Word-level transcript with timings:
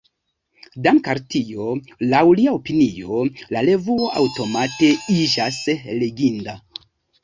Dank’ 0.87 1.09
al 1.13 1.21
tio, 1.35 1.67
laŭ 2.15 2.23
lia 2.41 2.55
opinio, 2.61 3.21
la 3.55 3.65
revuo 3.71 4.11
aŭtomate 4.25 4.93
iĝas 5.21 5.65
“leginda”. 6.05 6.63